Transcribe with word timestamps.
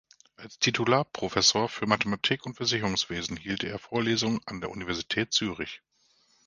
Als 0.35 0.57
Titularprofessor 0.57 1.69
für 1.69 1.85
Mathematik 1.85 2.47
und 2.47 2.55
Versicherungswesen 2.55 3.37
hielt 3.37 3.63
er 3.63 3.77
Vorlesungen 3.77 4.39
an 4.47 4.59
der 4.59 4.71
Universität 4.71 5.31
Zürich. 5.31 5.83